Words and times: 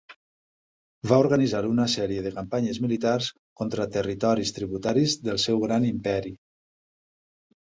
Va 1.09 1.17
organitzar 1.23 1.59
una 1.71 1.85
sèrie 1.95 2.23
de 2.27 2.31
campanyes 2.37 2.79
militars 2.85 3.27
contra 3.61 3.87
territoris 3.97 4.55
tributaris 4.57 5.15
del 5.29 5.39
seu 5.45 5.63
gran 5.69 5.87
imperi. 5.93 6.35